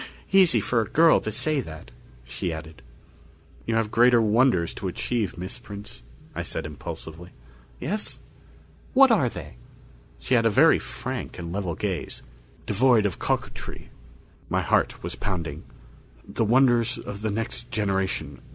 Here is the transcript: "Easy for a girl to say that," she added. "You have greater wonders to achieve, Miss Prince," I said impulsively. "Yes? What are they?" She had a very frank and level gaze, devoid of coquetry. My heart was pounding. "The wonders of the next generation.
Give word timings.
"Easy 0.31 0.59
for 0.59 0.81
a 0.81 0.87
girl 0.89 1.19
to 1.21 1.31
say 1.31 1.61
that," 1.61 1.91
she 2.23 2.51
added. 2.51 2.81
"You 3.67 3.75
have 3.75 3.91
greater 3.91 4.19
wonders 4.19 4.73
to 4.73 4.87
achieve, 4.87 5.37
Miss 5.37 5.59
Prince," 5.59 6.01
I 6.33 6.41
said 6.41 6.65
impulsively. 6.65 7.29
"Yes? 7.79 8.19
What 8.95 9.11
are 9.11 9.29
they?" 9.29 9.57
She 10.17 10.33
had 10.33 10.47
a 10.47 10.49
very 10.49 10.79
frank 10.79 11.37
and 11.37 11.53
level 11.53 11.75
gaze, 11.75 12.23
devoid 12.65 13.05
of 13.05 13.19
coquetry. 13.19 13.91
My 14.49 14.63
heart 14.63 15.03
was 15.03 15.13
pounding. 15.13 15.65
"The 16.27 16.45
wonders 16.45 16.97
of 16.97 17.21
the 17.21 17.29
next 17.29 17.69
generation. 17.69 18.41